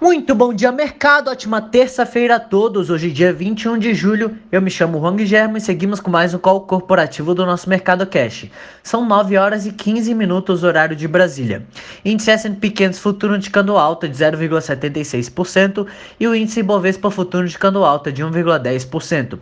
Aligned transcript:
Muito 0.00 0.34
bom 0.34 0.54
dia, 0.54 0.72
mercado. 0.72 1.28
Ótima 1.28 1.60
terça-feira 1.60 2.36
a 2.36 2.40
todos. 2.40 2.88
Hoje, 2.88 3.10
dia 3.10 3.34
21 3.34 3.78
de 3.78 3.92
julho. 3.92 4.34
Eu 4.50 4.62
me 4.62 4.70
chamo 4.70 4.98
Juan 4.98 5.14
Guilherme 5.14 5.58
e 5.58 5.60
seguimos 5.60 6.00
com 6.00 6.10
mais 6.10 6.32
um 6.32 6.38
call 6.38 6.62
corporativo 6.62 7.34
do 7.34 7.44
nosso 7.44 7.68
Mercado 7.68 8.06
Cash. 8.06 8.46
São 8.82 9.04
9 9.04 9.36
horas 9.36 9.66
e 9.66 9.72
15 9.72 10.14
minutos, 10.14 10.64
horário 10.64 10.96
de 10.96 11.06
Brasília. 11.06 11.66
Índice 12.02 12.30
S&P 12.30 12.70
500 12.70 12.98
futuro 12.98 13.36
indicando 13.36 13.76
alta 13.76 14.08
de 14.08 14.16
0,76% 14.16 15.86
e 16.18 16.26
o 16.26 16.34
índice 16.34 16.62
Bovespa 16.62 17.10
futuro 17.10 17.44
indicando 17.44 17.84
alta 17.84 18.10
de 18.10 18.24
1,10%. 18.24 19.38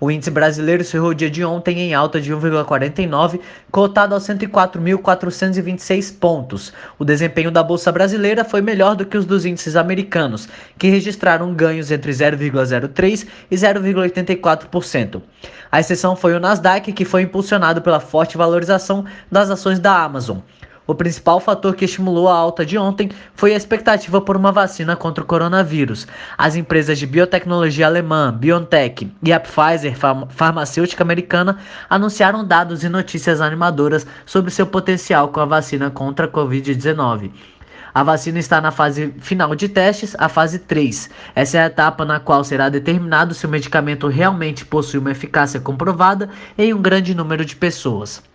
O 0.00 0.10
índice 0.10 0.30
brasileiro 0.32 0.82
cerrou 0.82 1.10
o 1.10 1.14
dia 1.14 1.30
de 1.30 1.44
ontem 1.44 1.78
em 1.82 1.94
alta 1.94 2.20
de 2.20 2.34
1,49, 2.34 3.38
cotado 3.70 4.14
aos 4.14 4.24
104.426 4.24 6.18
pontos. 6.18 6.72
O 6.98 7.04
desempenho 7.04 7.52
da 7.52 7.62
Bolsa 7.62 7.92
Brasileira 7.92 8.44
foi 8.44 8.60
melhor 8.60 8.96
do 8.96 9.06
que 9.06 9.16
os 9.16 9.24
dos 9.24 9.44
índices 9.44 9.76
americanos 9.76 9.99
americanos, 10.00 10.48
que 10.78 10.88
registraram 10.88 11.54
ganhos 11.54 11.90
entre 11.90 12.10
0,03% 12.12 13.26
e 13.50 13.56
0,84%. 13.56 15.22
A 15.70 15.80
exceção 15.80 16.16
foi 16.16 16.34
o 16.34 16.40
Nasdaq, 16.40 16.92
que 16.92 17.04
foi 17.04 17.22
impulsionado 17.22 17.82
pela 17.82 18.00
forte 18.00 18.36
valorização 18.36 19.04
das 19.30 19.50
ações 19.50 19.78
da 19.78 20.02
Amazon. 20.02 20.38
O 20.86 20.94
principal 20.94 21.38
fator 21.38 21.76
que 21.76 21.84
estimulou 21.84 22.28
a 22.28 22.34
alta 22.34 22.66
de 22.66 22.76
ontem 22.76 23.10
foi 23.36 23.54
a 23.54 23.56
expectativa 23.56 24.20
por 24.20 24.36
uma 24.36 24.50
vacina 24.50 24.96
contra 24.96 25.22
o 25.22 25.26
coronavírus. 25.26 26.04
As 26.36 26.56
empresas 26.56 26.98
de 26.98 27.06
biotecnologia 27.06 27.86
alemã, 27.86 28.36
BioNTech 28.36 29.08
e 29.22 29.32
a 29.32 29.38
Pfizer, 29.38 29.96
farmacêutica 30.30 31.04
americana, 31.04 31.58
anunciaram 31.88 32.44
dados 32.44 32.82
e 32.82 32.88
notícias 32.88 33.40
animadoras 33.40 34.04
sobre 34.26 34.50
seu 34.50 34.66
potencial 34.66 35.28
com 35.28 35.38
a 35.38 35.44
vacina 35.44 35.90
contra 35.90 36.26
a 36.26 36.28
Covid-19. 36.28 37.30
A 37.92 38.02
vacina 38.02 38.38
está 38.38 38.60
na 38.60 38.70
fase 38.70 39.12
final 39.18 39.54
de 39.54 39.68
testes, 39.68 40.14
a 40.18 40.28
fase 40.28 40.60
3. 40.60 41.10
Essa 41.34 41.58
é 41.58 41.62
a 41.62 41.66
etapa 41.66 42.04
na 42.04 42.20
qual 42.20 42.44
será 42.44 42.68
determinado 42.68 43.34
se 43.34 43.46
o 43.46 43.48
medicamento 43.48 44.06
realmente 44.06 44.64
possui 44.64 45.00
uma 45.00 45.10
eficácia 45.10 45.60
comprovada 45.60 46.30
em 46.56 46.72
um 46.72 46.80
grande 46.80 47.14
número 47.14 47.44
de 47.44 47.56
pessoas. 47.56 48.29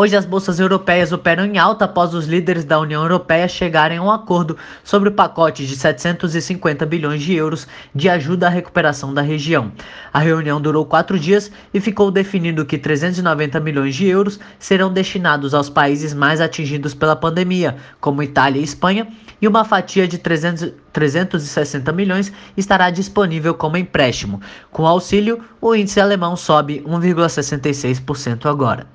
Hoje 0.00 0.14
as 0.14 0.24
bolsas 0.24 0.60
europeias 0.60 1.10
operam 1.10 1.44
em 1.44 1.58
alta 1.58 1.86
após 1.86 2.14
os 2.14 2.24
líderes 2.24 2.64
da 2.64 2.78
União 2.78 3.02
Europeia 3.02 3.48
chegarem 3.48 3.98
a 3.98 4.02
um 4.02 4.12
acordo 4.12 4.56
sobre 4.84 5.08
o 5.08 5.12
pacote 5.12 5.66
de 5.66 5.74
750 5.74 6.86
bilhões 6.86 7.20
de 7.20 7.34
euros 7.34 7.66
de 7.92 8.08
ajuda 8.08 8.46
à 8.46 8.48
recuperação 8.48 9.12
da 9.12 9.22
região. 9.22 9.72
A 10.12 10.20
reunião 10.20 10.60
durou 10.60 10.86
quatro 10.86 11.18
dias 11.18 11.50
e 11.74 11.80
ficou 11.80 12.12
definido 12.12 12.64
que 12.64 12.78
390 12.78 13.58
milhões 13.58 13.96
de 13.96 14.06
euros 14.06 14.38
serão 14.56 14.92
destinados 14.92 15.52
aos 15.52 15.68
países 15.68 16.14
mais 16.14 16.40
atingidos 16.40 16.94
pela 16.94 17.16
pandemia, 17.16 17.74
como 18.00 18.22
Itália 18.22 18.60
e 18.60 18.64
Espanha, 18.64 19.08
e 19.42 19.48
uma 19.48 19.64
fatia 19.64 20.06
de 20.06 20.16
300, 20.16 20.74
360 20.92 21.90
milhões 21.90 22.32
estará 22.56 22.88
disponível 22.90 23.52
como 23.52 23.76
empréstimo. 23.76 24.40
Com 24.70 24.86
auxílio, 24.86 25.42
o 25.60 25.74
índice 25.74 26.00
alemão 26.00 26.36
sobe 26.36 26.84
1,66% 26.86 28.46
agora. 28.46 28.86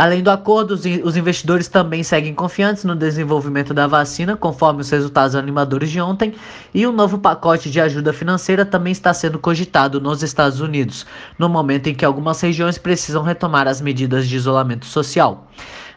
Além 0.00 0.22
do 0.22 0.30
acordo, 0.30 0.72
os 0.72 1.14
investidores 1.14 1.68
também 1.68 2.02
seguem 2.02 2.32
confiantes 2.32 2.84
no 2.84 2.96
desenvolvimento 2.96 3.74
da 3.74 3.86
vacina, 3.86 4.34
conforme 4.34 4.80
os 4.80 4.88
resultados 4.88 5.36
animadores 5.36 5.90
de 5.90 6.00
ontem, 6.00 6.32
e 6.72 6.86
um 6.86 6.90
novo 6.90 7.18
pacote 7.18 7.70
de 7.70 7.78
ajuda 7.78 8.10
financeira 8.10 8.64
também 8.64 8.92
está 8.92 9.12
sendo 9.12 9.38
cogitado 9.38 10.00
nos 10.00 10.22
Estados 10.22 10.58
Unidos, 10.58 11.04
no 11.38 11.50
momento 11.50 11.88
em 11.88 11.94
que 11.94 12.02
algumas 12.02 12.40
regiões 12.40 12.78
precisam 12.78 13.22
retomar 13.22 13.68
as 13.68 13.82
medidas 13.82 14.26
de 14.26 14.36
isolamento 14.36 14.86
social. 14.86 15.46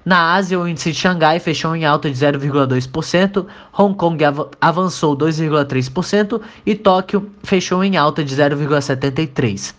Na 0.04 0.34
Ásia, 0.34 0.60
o 0.60 0.68
índice 0.68 0.92
de 0.92 0.98
Xangai 0.98 1.40
fechou 1.40 1.74
em 1.74 1.86
alta 1.86 2.12
de 2.12 2.18
0,2%, 2.18 3.46
Hong 3.72 3.96
Kong 3.96 4.26
av 4.26 4.50
avançou 4.60 5.16
2,3% 5.16 6.42
e 6.66 6.76
Tóquio 6.76 7.32
fechou 7.42 7.82
em 7.82 7.96
alta 7.96 8.22
de 8.22 8.36
0,73%. 8.36 9.74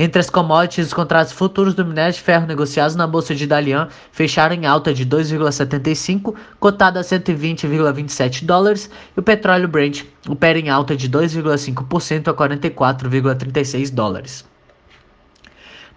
Entre 0.00 0.20
as 0.20 0.30
commodities, 0.30 0.86
os 0.86 0.94
contratos 0.94 1.32
futuros 1.32 1.74
do 1.74 1.84
minério 1.84 2.14
de 2.14 2.20
ferro 2.20 2.46
negociados 2.46 2.94
na 2.94 3.04
bolsa 3.04 3.34
de 3.34 3.48
Dalian 3.48 3.88
fecharam 4.12 4.54
em 4.54 4.64
alta 4.64 4.94
de 4.94 5.04
2,75, 5.04 6.36
cotado 6.60 7.00
a 7.00 7.02
120,27 7.02 8.44
dólares, 8.44 8.88
e 9.16 9.18
o 9.18 9.22
petróleo 9.24 9.66
Brent 9.66 10.04
opera 10.28 10.56
em 10.56 10.70
alta 10.70 10.96
de 10.96 11.10
2,5% 11.10 12.28
a 12.28 12.34
44,36 12.34 13.92
dólares. 13.92 14.47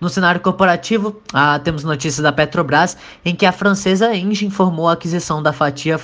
No 0.02 0.10
cenário 0.10 0.42
corporativo, 0.42 1.22
ah, 1.32 1.60
temos 1.60 1.84
notícias 1.84 2.24
da 2.24 2.32
Petrobras, 2.32 2.98
em 3.24 3.36
que 3.36 3.46
a 3.46 3.52
francesa 3.52 4.16
Engie 4.16 4.48
informou 4.48 4.90
a 4.90 4.94
aquisição 4.94 5.44
da 5.44 5.54
fatia 5.54 5.96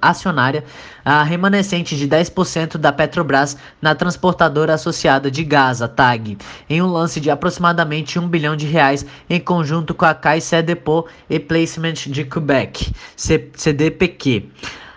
acionária 0.00 0.64
ah, 1.04 1.22
remanescente 1.22 1.94
de 1.94 2.08
10% 2.08 2.78
da 2.78 2.90
Petrobras 2.90 3.58
na 3.82 3.94
transportadora 3.94 4.72
associada 4.72 5.30
de 5.30 5.44
gás, 5.44 5.82
a 5.82 5.88
TAG, 5.88 6.38
em 6.70 6.80
um 6.80 6.86
lance 6.86 7.20
de 7.20 7.30
aproximadamente 7.30 8.18
1 8.18 8.26
bilhão 8.26 8.56
de 8.56 8.64
reais 8.66 9.04
em 9.28 9.38
conjunto 9.38 9.92
com 9.92 10.06
a 10.06 10.14
Caisse 10.14 10.62
Depot 10.62 11.06
e 11.28 11.38
Placement 11.38 11.92
de 12.06 12.24
Quebec, 12.24 12.90
CDPQ. 13.14 14.48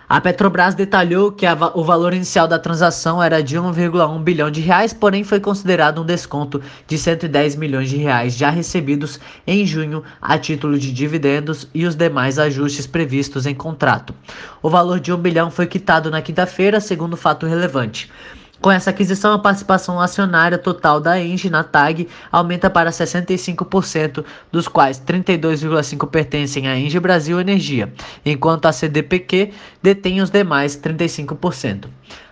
A 0.08 0.20
Petrobras 0.20 0.76
detalhou 0.76 1.32
que 1.32 1.44
o 1.74 1.82
valor 1.82 2.14
inicial 2.14 2.46
da 2.46 2.60
transação 2.60 3.20
era 3.20 3.42
de 3.42 3.58
1,1 3.58 4.22
bilhão 4.22 4.48
de 4.52 4.60
reais, 4.60 4.92
porém 4.92 5.24
foi 5.24 5.40
considerado 5.40 6.00
um 6.00 6.06
desconto 6.06 6.62
de 6.86 6.96
110 6.96 7.56
milhões 7.56 7.90
de 7.90 7.96
reais 7.96 8.36
já 8.36 8.48
recebidos 8.48 9.18
em 9.44 9.66
junho 9.66 10.04
a 10.22 10.38
título 10.38 10.78
de 10.78 10.92
dividendos 10.92 11.68
e 11.74 11.84
os 11.84 11.96
demais 11.96 12.38
ajustes 12.38 12.86
previstos 12.86 13.46
em 13.46 13.54
contrato. 13.54 14.14
O 14.62 14.70
valor 14.70 15.00
de 15.00 15.12
1 15.12 15.16
bilhão 15.16 15.50
foi 15.50 15.66
quitado 15.66 16.08
na 16.08 16.22
quinta-feira, 16.22 16.78
segundo 16.78 17.16
fato 17.16 17.44
relevante. 17.44 18.08
Com 18.60 18.70
essa 18.70 18.90
aquisição, 18.90 19.34
a 19.34 19.38
participação 19.38 20.00
acionária 20.00 20.56
total 20.56 20.98
da 20.98 21.20
Engie 21.20 21.50
na 21.50 21.62
TAG 21.62 22.08
aumenta 22.32 22.70
para 22.70 22.90
65%, 22.90 24.24
dos 24.50 24.66
quais 24.66 24.98
32,5% 24.98 26.08
pertencem 26.08 26.66
à 26.66 26.76
Engie 26.76 26.98
Brasil 26.98 27.38
Energia, 27.38 27.92
enquanto 28.24 28.66
a 28.66 28.72
CDPQ 28.72 29.52
detém 29.82 30.22
os 30.22 30.30
demais 30.30 30.76
35%. 30.76 31.86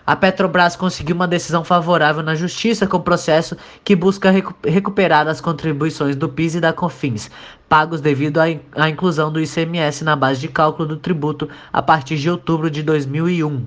A 0.05 0.15
Petrobras 0.15 0.75
conseguiu 0.75 1.15
uma 1.15 1.27
decisão 1.27 1.63
favorável 1.63 2.21
na 2.21 2.35
justiça 2.35 2.85
com 2.85 2.97
o 2.97 3.03
processo 3.03 3.57
que 3.83 3.95
busca 3.95 4.29
recu 4.29 4.53
recuperar 4.63 5.27
as 5.27 5.41
contribuições 5.41 6.15
do 6.15 6.29
PIS 6.29 6.55
e 6.55 6.59
da 6.59 6.73
COFINS, 6.73 7.31
pagos 7.67 8.01
devido 8.01 8.39
à 8.39 8.89
inclusão 8.89 9.31
do 9.31 9.41
ICMS 9.41 10.03
na 10.03 10.15
base 10.15 10.41
de 10.41 10.47
cálculo 10.47 10.87
do 10.87 10.97
tributo 10.97 11.49
a 11.73 11.81
partir 11.81 12.17
de 12.17 12.29
outubro 12.29 12.69
de 12.69 12.83
2001. 12.83 13.65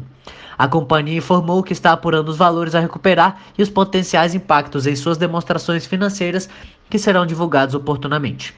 A 0.59 0.67
companhia 0.67 1.17
informou 1.17 1.63
que 1.63 1.73
está 1.73 1.93
apurando 1.93 2.31
os 2.31 2.37
valores 2.37 2.75
a 2.75 2.81
recuperar 2.81 3.41
e 3.57 3.63
os 3.63 3.71
potenciais 3.71 4.35
impactos 4.35 4.89
em 4.89 4.97
suas 4.97 5.17
demonstrações 5.17 5.87
financeiras 5.87 6.49
que 6.91 6.99
serão 6.99 7.25
divulgados 7.25 7.77
oportunamente. 7.77 8.55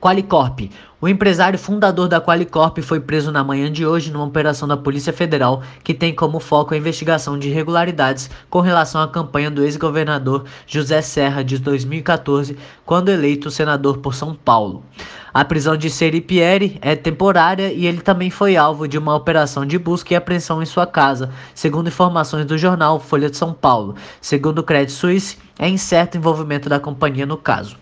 Qualicorp. 0.00 0.70
O 0.98 1.08
empresário 1.08 1.58
fundador 1.58 2.08
da 2.08 2.22
Qualicorp 2.22 2.78
foi 2.78 3.00
preso 3.00 3.30
na 3.30 3.44
manhã 3.44 3.70
de 3.70 3.84
hoje 3.84 4.10
numa 4.10 4.24
operação 4.24 4.66
da 4.66 4.76
Polícia 4.76 5.12
Federal 5.12 5.62
que 5.84 5.92
tem 5.92 6.14
como 6.14 6.40
foco 6.40 6.72
a 6.72 6.76
investigação 6.76 7.38
de 7.38 7.48
irregularidades 7.48 8.30
com 8.48 8.60
relação 8.60 9.02
à 9.02 9.08
campanha 9.08 9.50
do 9.50 9.62
ex-governador 9.62 10.44
José 10.66 11.02
Serra 11.02 11.44
de 11.44 11.58
2014, 11.58 12.56
quando 12.86 13.10
eleito 13.10 13.50
senador 13.50 13.98
por 13.98 14.14
São 14.14 14.34
Paulo. 14.34 14.82
A 15.34 15.44
prisão 15.44 15.76
de 15.76 15.90
Seri 15.90 16.20
Pierre 16.20 16.78
é 16.80 16.96
temporária 16.96 17.70
e 17.72 17.86
ele 17.86 18.00
também 18.00 18.30
foi 18.30 18.56
alvo 18.56 18.88
de 18.88 18.96
uma 18.96 19.14
operação 19.14 19.66
de 19.66 19.78
busca 19.78 20.14
e 20.14 20.16
apreensão 20.16 20.62
em 20.62 20.66
sua 20.66 20.86
casa, 20.86 21.30
segundo 21.54 21.88
informações 21.88 22.46
do 22.46 22.56
jornal 22.56 22.98
Folha 22.98 23.28
de 23.28 23.36
São 23.36 23.52
Paulo. 23.52 23.96
Segundo 24.20 24.60
o 24.60 24.64
Credit 24.64 24.92
Suisse, 24.92 25.38
é 25.58 25.68
incerto 25.68 26.14
o 26.14 26.18
envolvimento 26.18 26.70
da 26.70 26.80
companhia 26.80 27.26
no 27.26 27.36
caso. 27.36 27.76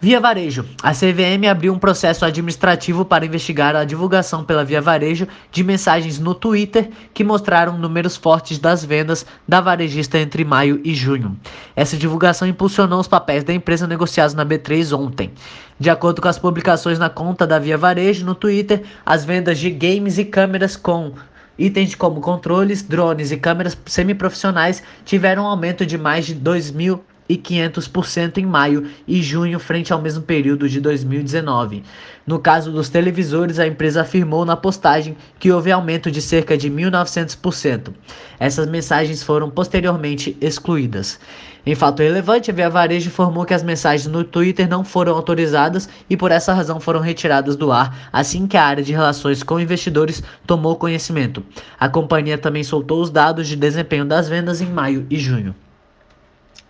Via 0.00 0.20
Varejo. 0.20 0.64
A 0.80 0.92
CVM 0.92 1.50
abriu 1.50 1.72
um 1.72 1.78
processo 1.78 2.24
administrativo 2.24 3.04
para 3.04 3.26
investigar 3.26 3.74
a 3.74 3.84
divulgação 3.84 4.44
pela 4.44 4.64
Via 4.64 4.80
Varejo 4.80 5.26
de 5.50 5.64
mensagens 5.64 6.20
no 6.20 6.36
Twitter 6.36 6.88
que 7.12 7.24
mostraram 7.24 7.76
números 7.76 8.16
fortes 8.16 8.60
das 8.60 8.84
vendas 8.84 9.26
da 9.46 9.60
varejista 9.60 10.16
entre 10.16 10.44
maio 10.44 10.80
e 10.84 10.94
junho. 10.94 11.36
Essa 11.74 11.96
divulgação 11.96 12.46
impulsionou 12.46 13.00
os 13.00 13.08
papéis 13.08 13.42
da 13.42 13.52
empresa 13.52 13.88
negociados 13.88 14.34
na 14.34 14.46
B3 14.46 14.96
ontem. 14.96 15.32
De 15.80 15.90
acordo 15.90 16.22
com 16.22 16.28
as 16.28 16.38
publicações 16.38 17.00
na 17.00 17.10
conta 17.10 17.44
da 17.44 17.58
Via 17.58 17.76
Varejo 17.76 18.24
no 18.24 18.36
Twitter, 18.36 18.84
as 19.04 19.24
vendas 19.24 19.58
de 19.58 19.68
games 19.68 20.16
e 20.16 20.24
câmeras 20.24 20.76
com 20.76 21.12
Itens 21.58 21.96
como 21.96 22.20
controles, 22.20 22.82
drones 22.82 23.32
e 23.32 23.36
câmeras 23.36 23.76
semiprofissionais 23.84 24.80
tiveram 25.04 25.42
um 25.42 25.46
aumento 25.46 25.84
de 25.84 25.98
mais 25.98 26.24
de 26.24 26.34
2 26.34 26.70
mil 26.70 27.02
e 27.28 27.36
500% 27.36 28.38
em 28.38 28.46
maio 28.46 28.88
e 29.06 29.22
junho 29.22 29.58
frente 29.58 29.92
ao 29.92 30.00
mesmo 30.00 30.22
período 30.22 30.68
de 30.68 30.80
2019. 30.80 31.82
No 32.26 32.38
caso 32.38 32.70
dos 32.72 32.88
televisores, 32.88 33.58
a 33.58 33.66
empresa 33.66 34.02
afirmou 34.02 34.44
na 34.44 34.56
postagem 34.56 35.16
que 35.38 35.50
houve 35.50 35.70
aumento 35.70 36.10
de 36.10 36.20
cerca 36.20 36.56
de 36.56 36.70
1900%. 36.70 37.92
Essas 38.38 38.66
mensagens 38.68 39.22
foram 39.22 39.50
posteriormente 39.50 40.36
excluídas. 40.40 41.18
Em 41.66 41.74
fato 41.74 42.02
relevante, 42.02 42.50
a 42.50 42.54
Via 42.54 42.70
Varejo 42.70 43.08
informou 43.08 43.44
que 43.44 43.52
as 43.52 43.62
mensagens 43.62 44.06
no 44.06 44.24
Twitter 44.24 44.68
não 44.68 44.84
foram 44.84 45.14
autorizadas 45.14 45.88
e 46.08 46.16
por 46.16 46.30
essa 46.30 46.54
razão 46.54 46.80
foram 46.80 47.00
retiradas 47.00 47.56
do 47.56 47.70
ar 47.70 48.08
assim 48.10 48.46
que 48.46 48.56
a 48.56 48.64
área 48.64 48.82
de 48.82 48.92
relações 48.92 49.42
com 49.42 49.60
investidores 49.60 50.22
tomou 50.46 50.76
conhecimento. 50.76 51.44
A 51.78 51.88
companhia 51.88 52.38
também 52.38 52.64
soltou 52.64 53.02
os 53.02 53.10
dados 53.10 53.46
de 53.46 53.56
desempenho 53.56 54.06
das 54.06 54.28
vendas 54.28 54.62
em 54.62 54.66
maio 54.66 55.06
e 55.10 55.18
junho. 55.18 55.54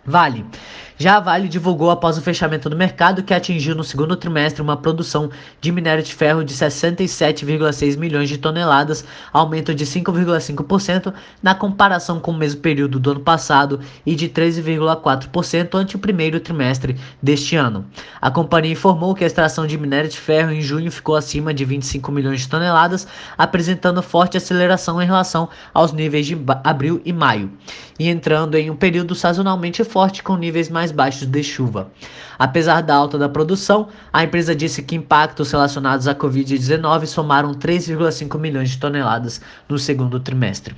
Vale. 0.09 0.43
Já 1.01 1.15
a 1.15 1.19
Vale 1.21 1.47
divulgou 1.47 1.89
após 1.91 2.17
o 2.17 2.21
fechamento 2.21 2.69
do 2.69 2.75
mercado 2.75 3.23
que 3.23 3.33
atingiu 3.33 3.73
no 3.73 3.85
segundo 3.85 4.17
trimestre 4.17 4.61
uma 4.61 4.75
produção 4.75 5.29
de 5.61 5.71
minério 5.71 6.03
de 6.03 6.13
ferro 6.13 6.43
de 6.43 6.53
67,6 6.53 7.97
milhões 7.97 8.27
de 8.27 8.37
toneladas, 8.37 9.05
aumento 9.31 9.73
de 9.73 9.85
5,5% 9.85 11.13
na 11.41 11.55
comparação 11.55 12.19
com 12.19 12.31
o 12.31 12.37
mesmo 12.37 12.59
período 12.59 12.99
do 12.99 13.11
ano 13.11 13.21
passado 13.21 13.79
e 14.05 14.13
de 14.13 14.27
13,4% 14.27 15.73
ante 15.75 15.95
o 15.95 15.99
primeiro 15.99 16.37
trimestre 16.37 16.97
deste 17.23 17.55
ano. 17.55 17.85
A 18.19 18.29
companhia 18.29 18.73
informou 18.73 19.15
que 19.15 19.23
a 19.23 19.27
extração 19.27 19.65
de 19.65 19.77
minério 19.77 20.09
de 20.09 20.17
ferro 20.17 20.51
em 20.51 20.61
junho 20.61 20.91
ficou 20.91 21.15
acima 21.15 21.53
de 21.53 21.63
25 21.63 22.11
milhões 22.11 22.41
de 22.41 22.49
toneladas, 22.49 23.07
apresentando 23.37 24.03
forte 24.03 24.35
aceleração 24.35 25.01
em 25.01 25.05
relação 25.05 25.47
aos 25.73 25.93
níveis 25.93 26.27
de 26.27 26.37
abril 26.61 27.01
e 27.05 27.13
maio, 27.13 27.49
e 27.97 28.09
entrando 28.09 28.55
em 28.55 28.69
um 28.69 28.75
período 28.75 29.15
sazonalmente 29.15 29.81
forte 29.85 30.21
com 30.21 30.35
níveis 30.35 30.67
mais 30.67 30.88
mais 30.89 30.91
baixos 30.91 31.27
de 31.27 31.43
chuva. 31.43 31.91
Apesar 32.37 32.81
da 32.81 32.95
alta 32.95 33.17
da 33.17 33.29
produção, 33.29 33.87
a 34.11 34.23
empresa 34.23 34.55
disse 34.55 34.81
que 34.83 34.95
impactos 34.95 35.51
relacionados 35.51 36.07
à 36.07 36.15
Covid-19 36.15 37.05
somaram 37.05 37.53
3,5 37.53 38.39
milhões 38.39 38.69
de 38.69 38.77
toneladas 38.77 39.41
no 39.67 39.77
segundo 39.77 40.19
trimestre. 40.19 40.75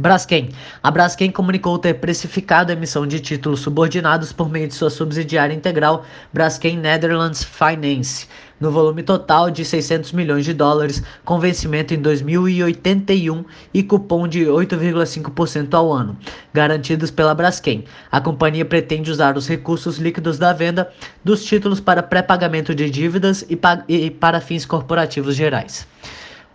Braskem. 0.00 0.48
A 0.82 0.90
Braskem 0.90 1.30
comunicou 1.30 1.78
ter 1.78 1.94
precificado 1.94 2.72
a 2.72 2.74
emissão 2.74 3.06
de 3.06 3.20
títulos 3.20 3.60
subordinados 3.60 4.32
por 4.32 4.48
meio 4.48 4.66
de 4.66 4.74
sua 4.74 4.88
subsidiária 4.88 5.52
integral 5.52 6.06
Braskem 6.32 6.78
Netherlands 6.78 7.44
Finance, 7.44 8.26
no 8.58 8.70
volume 8.70 9.02
total 9.02 9.50
de 9.50 9.62
600 9.62 10.12
milhões 10.12 10.46
de 10.46 10.54
dólares, 10.54 11.02
com 11.22 11.38
vencimento 11.38 11.92
em 11.92 12.00
2081 12.00 13.44
e 13.74 13.82
cupom 13.82 14.26
de 14.26 14.46
8,5% 14.46 15.74
ao 15.74 15.92
ano, 15.92 16.16
garantidos 16.52 17.10
pela 17.10 17.34
Braskem. 17.34 17.84
A 18.10 18.22
companhia 18.22 18.64
pretende 18.64 19.10
usar 19.10 19.36
os 19.36 19.46
recursos 19.46 19.98
líquidos 19.98 20.38
da 20.38 20.54
venda 20.54 20.90
dos 21.22 21.44
títulos 21.44 21.78
para 21.78 22.02
pré-pagamento 22.02 22.74
de 22.74 22.88
dívidas 22.88 23.44
e, 23.50 23.58
e 23.86 24.10
para 24.10 24.40
fins 24.40 24.64
corporativos 24.64 25.36
gerais. 25.36 25.86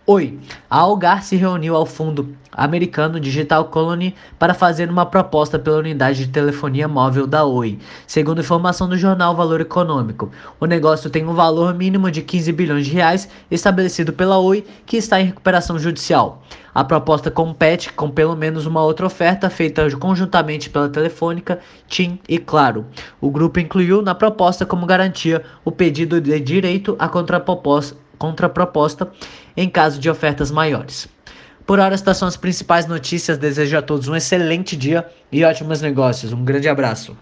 Oi, 0.08 0.38
a 0.70 0.78
Algar 0.78 1.24
se 1.24 1.34
reuniu 1.34 1.74
ao 1.74 1.84
fundo 1.84 2.36
americano 2.52 3.18
Digital 3.18 3.64
Colony 3.64 4.14
para 4.38 4.54
fazer 4.54 4.88
uma 4.88 5.04
proposta 5.04 5.58
pela 5.58 5.78
unidade 5.78 6.24
de 6.24 6.30
telefonia 6.30 6.86
móvel 6.86 7.26
da 7.26 7.44
Oi. 7.44 7.80
Segundo 8.06 8.40
informação 8.40 8.88
do 8.88 8.96
jornal 8.96 9.34
Valor 9.34 9.60
Econômico, 9.60 10.30
o 10.60 10.64
negócio 10.64 11.10
tem 11.10 11.26
um 11.26 11.34
valor 11.34 11.74
mínimo 11.74 12.08
de 12.08 12.22
15 12.22 12.52
bilhões 12.52 12.86
de 12.86 12.92
reais 12.92 13.28
estabelecido 13.50 14.12
pela 14.12 14.38
Oi, 14.38 14.64
que 14.86 14.96
está 14.96 15.20
em 15.20 15.24
recuperação 15.24 15.76
judicial. 15.76 16.40
A 16.72 16.84
proposta 16.84 17.28
compete 17.28 17.92
com 17.92 18.08
pelo 18.08 18.36
menos 18.36 18.64
uma 18.64 18.84
outra 18.84 19.06
oferta 19.06 19.50
feita 19.50 19.90
conjuntamente 19.98 20.70
pela 20.70 20.88
Telefônica, 20.88 21.58
TIM 21.88 22.20
e 22.28 22.38
Claro. 22.38 22.86
O 23.20 23.28
grupo 23.28 23.58
incluiu 23.58 24.02
na 24.02 24.14
proposta 24.14 24.64
como 24.64 24.86
garantia 24.86 25.42
o 25.64 25.72
pedido 25.72 26.20
de 26.20 26.38
direito 26.38 26.94
à 26.96 27.08
contraproposta 27.08 28.06
contraproposta 28.18 29.10
em 29.56 29.68
caso 29.68 29.98
de 29.98 30.10
ofertas 30.10 30.50
maiores. 30.50 31.08
Por 31.66 31.80
hora, 31.80 31.94
estas 31.94 32.16
são 32.16 32.28
as 32.28 32.36
principais 32.36 32.86
notícias. 32.86 33.38
Desejo 33.38 33.76
a 33.76 33.82
todos 33.82 34.06
um 34.06 34.14
excelente 34.14 34.76
dia 34.76 35.06
e 35.32 35.42
ótimos 35.42 35.80
negócios. 35.80 36.32
Um 36.32 36.44
grande 36.44 36.68
abraço. 36.68 37.16